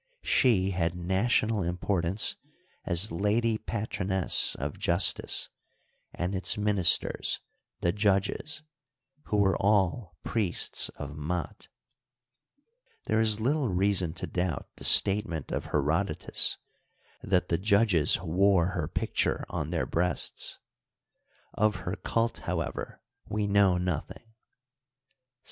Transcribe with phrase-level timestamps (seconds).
[0.23, 2.35] She had national importance
[2.85, 5.49] as lady patroness of justice
[6.11, 7.39] and its ministers,
[7.81, 8.63] the judges,
[9.25, 11.67] who were all priests of Mat,
[13.05, 16.57] There is little reason to doubt the statement of Herodotus
[17.21, 20.57] that the judges wore her pict ure on their breasts.
[21.53, 24.33] Of her cult, however, we know nothing.